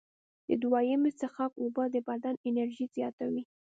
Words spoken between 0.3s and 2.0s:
د دویمې څښاک اوبه د